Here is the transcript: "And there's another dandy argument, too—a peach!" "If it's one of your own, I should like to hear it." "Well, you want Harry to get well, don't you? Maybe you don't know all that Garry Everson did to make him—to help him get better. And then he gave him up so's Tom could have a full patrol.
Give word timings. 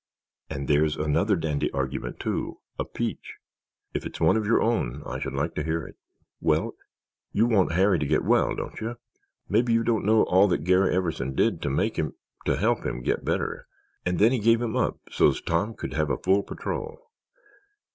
"And 0.49 0.67
there's 0.67 0.97
another 0.97 1.35
dandy 1.35 1.69
argument, 1.73 2.19
too—a 2.19 2.85
peach!" 2.85 3.35
"If 3.93 4.03
it's 4.03 4.19
one 4.19 4.35
of 4.35 4.47
your 4.47 4.59
own, 4.59 5.03
I 5.05 5.19
should 5.19 5.33
like 5.35 5.53
to 5.53 5.63
hear 5.63 5.85
it." 5.85 5.95
"Well, 6.39 6.73
you 7.31 7.45
want 7.45 7.73
Harry 7.73 7.99
to 7.99 8.07
get 8.07 8.23
well, 8.25 8.55
don't 8.55 8.81
you? 8.81 8.95
Maybe 9.47 9.73
you 9.73 9.83
don't 9.83 10.03
know 10.03 10.23
all 10.23 10.47
that 10.47 10.63
Garry 10.63 10.91
Everson 10.95 11.35
did 11.35 11.61
to 11.61 11.69
make 11.69 11.97
him—to 11.97 12.55
help 12.57 12.83
him 12.83 13.03
get 13.03 13.23
better. 13.23 13.67
And 14.03 14.17
then 14.17 14.31
he 14.31 14.39
gave 14.39 14.59
him 14.59 14.75
up 14.75 14.97
so's 15.11 15.39
Tom 15.39 15.75
could 15.75 15.93
have 15.93 16.09
a 16.09 16.17
full 16.17 16.41
patrol. 16.41 16.97